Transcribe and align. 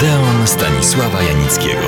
Odeon 0.00 0.46
Stanisława 0.46 1.22
Janickiego. 1.22 1.86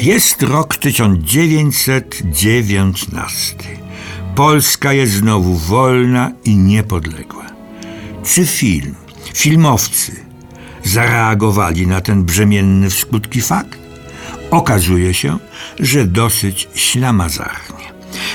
Jest 0.00 0.42
rok 0.42 0.76
1919. 0.76 3.54
Polska 4.34 4.92
jest 4.92 5.12
znowu 5.12 5.54
wolna 5.54 6.30
i 6.44 6.56
niepodległa. 6.56 7.46
Czy 8.24 8.46
film, 8.46 8.94
filmowcy 9.34 10.12
zareagowali 10.84 11.86
na 11.86 12.00
ten 12.00 12.24
brzemienny 12.24 12.90
w 12.90 12.94
skutki 12.94 13.40
fakt? 13.40 13.78
Okazuje 14.50 15.14
się, 15.14 15.38
że 15.80 16.06
dosyć 16.06 16.68
ślamazarnie. 16.74 17.87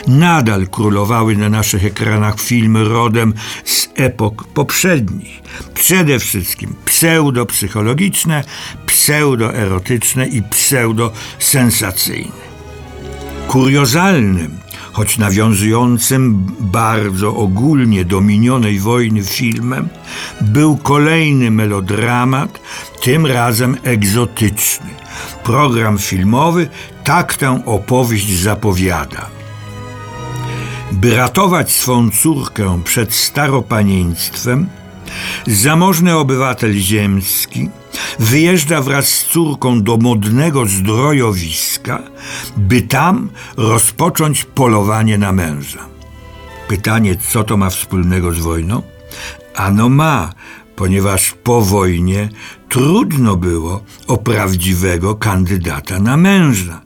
Nadal 0.07 0.67
królowały 0.67 1.37
na 1.37 1.49
naszych 1.49 1.85
ekranach 1.85 2.39
filmy 2.39 2.83
rodem 2.83 3.33
z 3.65 3.89
epok 3.95 4.43
poprzednich. 4.43 5.41
Przede 5.73 6.19
wszystkim 6.19 6.75
pseudopsychologiczne, 6.85 8.43
pseudoerotyczne 8.85 10.27
i 10.27 10.41
pseudosensacyjne. 10.41 12.43
Kuriozalnym, 13.47 14.57
choć 14.91 15.17
nawiązującym 15.17 16.47
bardzo 16.59 17.35
ogólnie 17.35 18.05
do 18.05 18.21
minionej 18.21 18.79
wojny 18.79 19.23
filmem, 19.23 19.89
był 20.41 20.77
kolejny 20.77 21.51
melodramat, 21.51 22.59
tym 23.01 23.25
razem 23.25 23.77
egzotyczny. 23.83 24.89
Program 25.43 25.97
filmowy 25.97 26.67
tak 27.03 27.35
tę 27.35 27.61
opowieść 27.65 28.39
zapowiada. 28.39 29.42
By 30.93 31.15
ratować 31.15 31.71
swą 31.71 32.11
córkę 32.11 32.81
przed 32.83 33.13
staropanieństwem, 33.13 34.67
zamożny 35.47 36.17
obywatel 36.17 36.73
ziemski 36.73 37.69
wyjeżdża 38.19 38.81
wraz 38.81 39.07
z 39.07 39.25
córką 39.25 39.81
do 39.81 39.97
modnego 39.97 40.65
zdrojowiska, 40.65 42.03
by 42.57 42.81
tam 42.81 43.29
rozpocząć 43.57 44.45
polowanie 44.45 45.17
na 45.17 45.31
męża. 45.31 45.85
Pytanie, 46.67 47.15
co 47.15 47.43
to 47.43 47.57
ma 47.57 47.69
wspólnego 47.69 48.31
z 48.31 48.39
wojną? 48.39 48.81
Ano 49.55 49.89
ma, 49.89 50.33
ponieważ 50.75 51.31
po 51.43 51.61
wojnie 51.61 52.29
trudno 52.73 53.35
było 53.35 53.83
o 54.07 54.17
prawdziwego 54.17 55.15
kandydata 55.15 55.99
na 55.99 56.17
męża, 56.17 56.81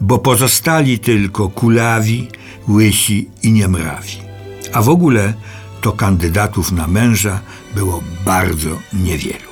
bo 0.00 0.18
pozostali 0.18 0.98
tylko 0.98 1.48
kulawi, 1.48 2.28
łysi 2.68 3.30
i 3.42 3.52
niemrawi. 3.52 4.18
A 4.72 4.82
w 4.82 4.88
ogóle 4.88 5.34
to 5.80 5.92
kandydatów 5.92 6.72
na 6.72 6.86
męża 6.86 7.40
było 7.74 8.02
bardzo 8.24 8.70
niewielu. 8.92 9.48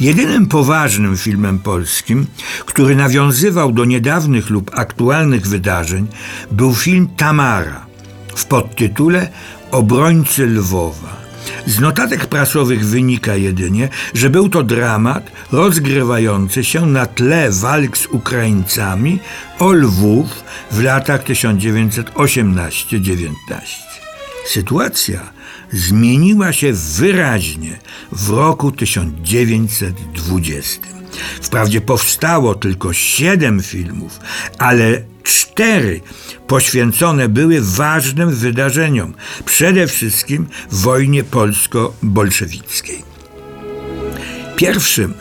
Jedynym 0.00 0.46
poważnym 0.46 1.16
filmem 1.16 1.58
polskim, 1.58 2.26
który 2.66 2.96
nawiązywał 2.96 3.72
do 3.72 3.84
niedawnych 3.84 4.50
lub 4.50 4.70
aktualnych 4.74 5.46
wydarzeń, 5.46 6.06
był 6.50 6.74
film 6.74 7.08
Tamara 7.16 7.86
w 8.36 8.44
podtytule 8.44 9.28
Obrońcy 9.70 10.46
Lwowa. 10.46 11.25
Z 11.66 11.80
notatek 11.80 12.26
prasowych 12.26 12.86
wynika 12.86 13.36
jedynie, 13.36 13.88
że 14.14 14.30
był 14.30 14.48
to 14.48 14.62
dramat 14.62 15.30
rozgrywający 15.52 16.64
się 16.64 16.86
na 16.86 17.06
tle 17.06 17.50
walk 17.50 17.98
z 17.98 18.06
Ukraińcami 18.06 19.18
o 19.58 19.72
Lwów 19.72 20.26
w 20.70 20.82
latach 20.82 21.24
1918-19. 21.24 23.30
Sytuacja 24.46 25.20
zmieniła 25.72 26.52
się 26.52 26.72
wyraźnie 26.72 27.78
w 28.12 28.30
roku 28.30 28.72
1920. 28.72 30.80
Wprawdzie 31.42 31.80
powstało 31.80 32.54
tylko 32.54 32.92
siedem 32.92 33.62
filmów, 33.62 34.20
ale 34.58 35.02
cztery 35.26 36.00
poświęcone 36.46 37.28
były 37.28 37.60
ważnym 37.60 38.34
wydarzeniom, 38.34 39.14
przede 39.44 39.86
wszystkim 39.86 40.46
wojnie 40.70 41.24
polsko-bolszewickiej. 41.24 43.02
Pierwszym 44.56 45.14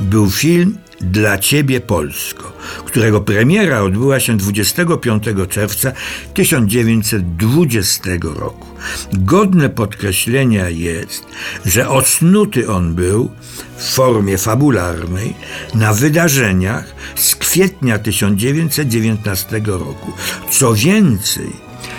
był 0.00 0.30
film 0.30 0.78
dla 1.00 1.38
Ciebie 1.38 1.80
Polsko, 1.80 2.51
którego 2.84 3.20
premiera 3.20 3.80
odbyła 3.80 4.20
się 4.20 4.36
25 4.36 5.22
czerwca 5.48 5.92
1920 6.34 8.10
roku. 8.22 8.66
Godne 9.12 9.68
podkreślenia 9.68 10.68
jest, 10.68 11.26
że 11.64 11.88
osnuty 11.88 12.70
on 12.70 12.94
był 12.94 13.30
w 13.76 13.82
formie 13.82 14.38
fabularnej 14.38 15.34
na 15.74 15.94
wydarzeniach 15.94 16.94
z 17.14 17.36
kwietnia 17.36 17.98
1919 17.98 19.62
roku. 19.66 20.12
Co 20.50 20.74
więcej, 20.74 21.52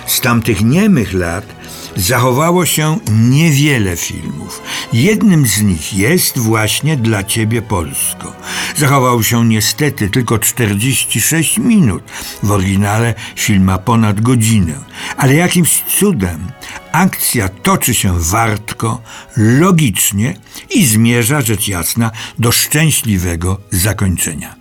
z 0.08 0.22
tamtych 0.22 0.64
niemych 0.64 1.14
lat 1.14 1.63
zachowało 1.96 2.66
się 2.66 3.00
niewiele 3.12 3.98
filmów. 3.98 4.62
Jednym 4.94 5.48
z 5.48 5.62
nich 5.62 5.94
jest 5.94 6.40
właśnie 6.40 6.98
Dla 6.98 7.24
Ciebie 7.24 7.62
Polsko. 7.62 8.34
Zachował 8.78 9.24
się 9.24 9.46
niestety 9.46 10.10
tylko 10.10 10.40
46 10.40 11.58
minut. 11.58 12.04
W 12.44 12.52
oryginale 12.52 13.14
film 13.36 13.64
ma 13.64 13.78
ponad 13.78 14.22
godzinę. 14.22 14.74
Ale 15.18 15.36
jakimś 15.36 15.84
cudem 16.00 16.52
akcja 16.92 17.50
toczy 17.50 17.94
się 17.94 18.20
wartko, 18.20 19.02
logicznie 19.38 20.36
i 20.70 20.86
zmierza, 20.86 21.42
rzecz 21.42 21.68
jasna, 21.68 22.12
do 22.40 22.52
szczęśliwego 22.52 23.60
zakończenia. 23.72 24.56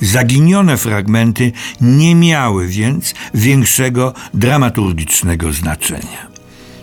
Zaginione 0.00 0.76
fragmenty 0.76 1.52
nie 1.80 2.14
miały 2.14 2.66
więc 2.66 3.14
większego 3.34 4.14
dramaturgicznego 4.34 5.52
znaczenia. 5.52 6.37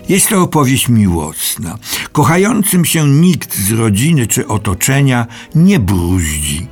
Jest 0.10 0.30
to 0.30 0.42
opowieść 0.42 0.90
miłosna. 0.90 1.78
Kochającym 2.12 2.86
się 2.86 3.08
nikt 3.08 3.58
z 3.58 3.72
rodziny 3.72 4.28
czy 4.28 4.48
otoczenia 4.48 5.28
nie 5.56 5.80
bruździ, 5.80 6.68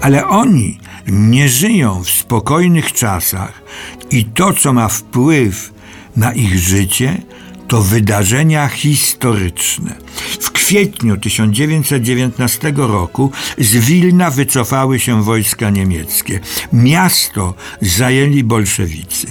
ale 0.00 0.28
oni 0.28 0.78
nie 1.06 1.48
żyją 1.48 2.04
w 2.04 2.10
spokojnych 2.10 2.92
czasach 2.92 3.62
i 4.10 4.24
to, 4.24 4.52
co 4.52 4.72
ma 4.72 4.88
wpływ 4.88 5.72
na 6.16 6.32
ich 6.32 6.58
życie, 6.58 7.22
to 7.68 7.82
wydarzenia 7.82 8.68
historyczne. 8.68 9.94
W 10.40 10.50
kwietniu 10.50 11.16
1919 11.16 12.72
roku 12.76 13.30
z 13.58 13.76
Wilna 13.76 14.30
wycofały 14.30 15.00
się 15.00 15.22
wojska 15.22 15.70
niemieckie. 15.70 16.40
Miasto 16.72 17.54
zajęli 17.80 18.44
bolszewicy. 18.44 19.26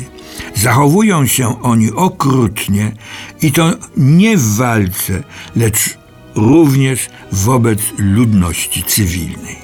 Zachowują 0.56 1.28
się 1.28 1.62
oni 1.62 1.92
okrutnie 1.92 2.92
i 3.42 3.52
to 3.52 3.74
nie 3.98 4.38
w 4.38 4.56
walce, 4.56 5.24
lecz 5.56 5.98
również 6.36 7.10
wobec 7.32 7.80
ludności 7.98 8.84
cywilnej. 8.84 9.58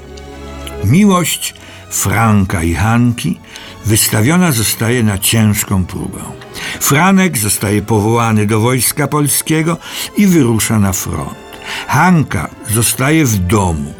Miłość 0.84 1.54
Franka 1.90 2.64
i 2.64 2.74
Hanki 2.74 3.40
wystawiona 3.86 4.52
zostaje 4.52 5.04
na 5.04 5.18
ciężką 5.18 5.86
próbę. 5.86 6.20
Franek 6.80 7.38
zostaje 7.38 7.82
powołany 7.82 8.46
do 8.46 8.60
wojska 8.60 9.08
polskiego 9.08 9.78
i 10.18 10.28
wyrusza 10.28 10.80
na 10.80 10.94
front. 10.94 11.44
Hanka 11.88 12.50
zostaje 12.70 13.26
w 13.26 13.38
domu. 13.38 13.94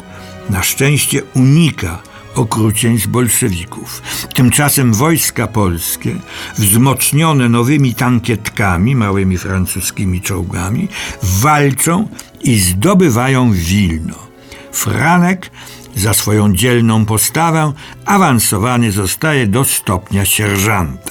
Na 0.50 0.62
szczęście 0.62 1.22
unika 1.34 2.02
okrucieństw 2.34 3.08
bolszewików. 3.08 4.02
Tymczasem 4.34 4.94
wojska 4.94 5.46
polskie, 5.46 6.16
wzmocnione 6.58 7.48
nowymi 7.48 7.94
tankietkami, 7.94 8.96
małymi 8.96 9.38
francuskimi 9.38 10.20
czołgami, 10.20 10.88
walczą 11.22 12.08
i 12.42 12.58
zdobywają 12.58 13.52
Wilno. 13.52 14.26
Franek 14.72 15.50
za 15.96 16.14
swoją 16.14 16.54
dzielną 16.54 17.06
postawę 17.06 17.72
awansowany 18.06 18.92
zostaje 18.92 19.46
do 19.46 19.64
stopnia 19.64 20.24
sierżanta. 20.24 21.10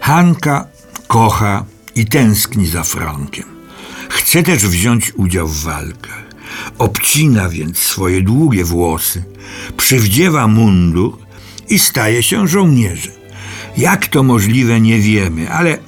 Hanka 0.00 0.66
kocha 1.08 1.64
i 1.94 2.06
tęskni 2.06 2.66
za 2.66 2.84
Frankiem. 2.84 3.44
Chce 4.08 4.42
też 4.42 4.66
wziąć 4.66 5.12
udział 5.16 5.48
w 5.48 5.62
walkach. 5.62 6.29
Obcina 6.78 7.48
więc 7.48 7.78
swoje 7.78 8.22
długie 8.22 8.64
włosy, 8.64 9.24
przywdziewa 9.76 10.46
mundur 10.46 11.18
i 11.68 11.78
staje 11.78 12.22
się 12.22 12.48
żołnierzem. 12.48 13.12
Jak 13.76 14.06
to 14.06 14.22
możliwe, 14.22 14.80
nie 14.80 14.98
wiemy, 14.98 15.50
ale 15.50 15.78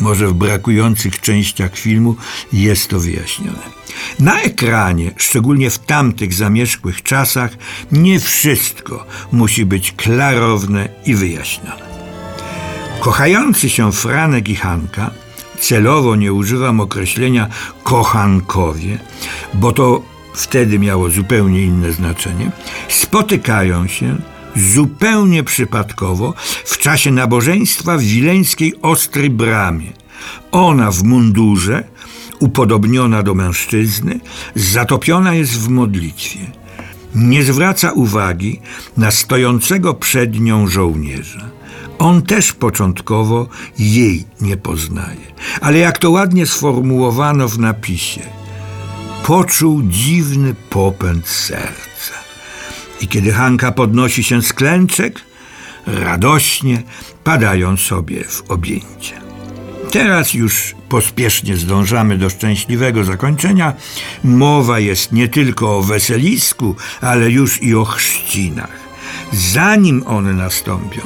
może 0.00 0.28
w 0.28 0.32
brakujących 0.32 1.20
częściach 1.20 1.76
filmu 1.76 2.16
jest 2.52 2.88
to 2.88 3.00
wyjaśnione. 3.00 3.80
Na 4.18 4.40
ekranie, 4.40 5.10
szczególnie 5.16 5.70
w 5.70 5.78
tamtych 5.78 6.34
zamierzchłych 6.34 7.02
czasach, 7.02 7.50
nie 7.92 8.20
wszystko 8.20 9.06
musi 9.32 9.66
być 9.66 9.92
klarowne 9.92 10.88
i 11.06 11.14
wyjaśnione. 11.14 11.90
Kochający 13.00 13.70
się 13.70 13.92
Franek 13.92 14.48
i 14.48 14.56
Hanka 14.56 15.10
celowo 15.60 16.16
nie 16.16 16.32
używam 16.32 16.80
określenia 16.80 17.48
kochankowie, 17.82 18.98
bo 19.54 19.72
to 19.72 20.02
wtedy 20.34 20.78
miało 20.78 21.10
zupełnie 21.10 21.64
inne 21.64 21.92
znaczenie, 21.92 22.50
spotykają 22.88 23.86
się 23.86 24.16
zupełnie 24.56 25.42
przypadkowo 25.42 26.34
w 26.64 26.78
czasie 26.78 27.10
nabożeństwa 27.10 27.98
w 27.98 28.00
wileńskiej 28.00 28.74
Ostrej 28.82 29.30
Bramie. 29.30 29.92
Ona 30.52 30.90
w 30.90 31.02
mundurze, 31.02 31.84
upodobniona 32.38 33.22
do 33.22 33.34
mężczyzny, 33.34 34.20
zatopiona 34.54 35.34
jest 35.34 35.58
w 35.58 35.68
modlitwie. 35.68 36.40
Nie 37.14 37.42
zwraca 37.42 37.92
uwagi 37.92 38.60
na 38.96 39.10
stojącego 39.10 39.94
przed 39.94 40.40
nią 40.40 40.66
żołnierza. 40.66 41.50
On 42.00 42.22
też 42.22 42.52
początkowo 42.52 43.48
jej 43.78 44.24
nie 44.40 44.56
poznaje. 44.56 45.32
Ale 45.60 45.78
jak 45.78 45.98
to 45.98 46.10
ładnie 46.10 46.46
sformułowano 46.46 47.48
w 47.48 47.58
napisie, 47.58 48.20
poczuł 49.24 49.82
dziwny 49.82 50.54
popęd 50.70 51.28
serca. 51.28 52.14
I 53.00 53.08
kiedy 53.08 53.32
Hanka 53.32 53.72
podnosi 53.72 54.24
się 54.24 54.42
z 54.42 54.52
klęczek, 54.52 55.20
radośnie 55.86 56.82
padają 57.24 57.76
sobie 57.76 58.24
w 58.24 58.50
objęcia. 58.50 59.20
Teraz 59.90 60.34
już 60.34 60.74
pospiesznie 60.88 61.56
zdążamy 61.56 62.18
do 62.18 62.30
szczęśliwego 62.30 63.04
zakończenia. 63.04 63.72
Mowa 64.24 64.78
jest 64.78 65.12
nie 65.12 65.28
tylko 65.28 65.78
o 65.78 65.82
weselisku, 65.82 66.76
ale 67.00 67.30
już 67.30 67.62
i 67.62 67.74
o 67.74 67.84
chrzcinach. 67.84 68.79
Zanim 69.32 70.02
one 70.06 70.32
nastąpią, 70.32 71.02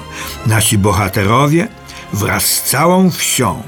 nasi 0.47 0.79
bohaterowie 0.79 1.69
wraz 2.12 2.44
z 2.44 2.62
całą 2.62 3.11
wsią 3.11 3.62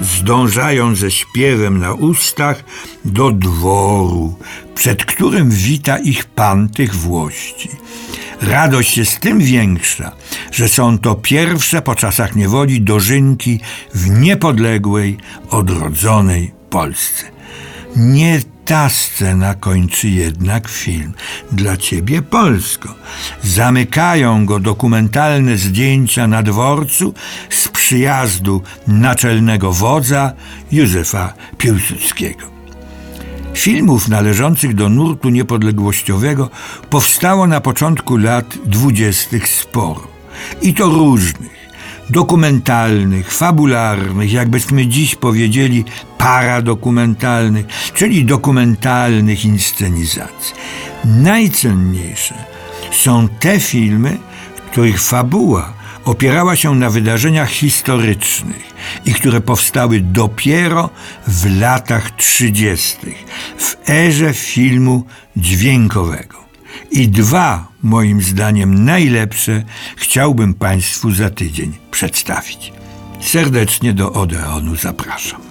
zdążają 0.00 0.94
ze 0.94 1.10
śpiewem 1.10 1.78
na 1.78 1.92
ustach 1.92 2.64
do 3.04 3.30
dworu, 3.30 4.38
przed 4.74 5.04
którym 5.04 5.50
wita 5.50 5.98
ich 5.98 6.24
pan 6.24 6.68
tych 6.68 6.94
włości. 6.94 7.70
Radość 8.42 8.98
jest 8.98 9.20
tym 9.20 9.38
większa, 9.38 10.12
że 10.52 10.68
są 10.68 10.98
to 10.98 11.14
pierwsze 11.14 11.82
po 11.82 11.94
czasach 11.94 12.36
niewoli 12.36 12.80
dożynki 12.80 13.60
w 13.94 14.10
niepodległej, 14.10 15.16
odrodzonej 15.50 16.52
Polsce. 16.70 17.24
Nie 17.96 18.40
ta 18.68 18.88
scena 18.88 19.54
kończy 19.54 20.08
jednak 20.08 20.68
film. 20.68 21.12
Dla 21.52 21.76
ciebie 21.76 22.22
Polsko. 22.22 22.94
Zamykają 23.42 24.46
go 24.46 24.60
dokumentalne 24.60 25.56
zdjęcia 25.56 26.26
na 26.26 26.42
dworcu 26.42 27.14
z 27.50 27.68
przyjazdu 27.68 28.62
naczelnego 28.86 29.72
wodza 29.72 30.32
Józefa 30.72 31.34
Piłsudskiego. 31.58 32.46
Filmów 33.54 34.08
należących 34.08 34.74
do 34.74 34.88
nurtu 34.88 35.28
niepodległościowego 35.28 36.50
powstało 36.90 37.46
na 37.46 37.60
początku 37.60 38.16
lat 38.16 38.58
dwudziestych 38.64 39.48
sporo. 39.48 40.08
I 40.62 40.74
to 40.74 40.84
różnych. 40.84 41.57
Dokumentalnych, 42.10 43.32
fabularnych, 43.32 44.32
jakbyśmy 44.32 44.86
dziś 44.86 45.14
powiedzieli, 45.14 45.84
paradokumentalnych, 46.18 47.66
czyli 47.94 48.24
dokumentalnych 48.24 49.44
inscenizacji. 49.44 50.54
Najcenniejsze 51.04 52.34
są 52.90 53.28
te 53.28 53.60
filmy, 53.60 54.18
których 54.70 55.02
fabuła 55.02 55.72
opierała 56.04 56.56
się 56.56 56.74
na 56.74 56.90
wydarzeniach 56.90 57.50
historycznych 57.50 58.74
i 59.04 59.14
które 59.14 59.40
powstały 59.40 60.00
dopiero 60.00 60.90
w 61.26 61.60
latach 61.60 62.10
30., 62.10 62.96
w 63.58 63.90
erze 63.90 64.34
filmu 64.34 65.04
dźwiękowego. 65.36 66.47
I 66.90 67.08
dwa, 67.08 67.68
moim 67.82 68.22
zdaniem, 68.22 68.84
najlepsze 68.84 69.62
chciałbym 69.96 70.54
Państwu 70.54 71.12
za 71.12 71.30
tydzień 71.30 71.72
przedstawić. 71.90 72.72
Serdecznie 73.20 73.92
do 73.92 74.12
Odeonu 74.12 74.76
zapraszam. 74.76 75.47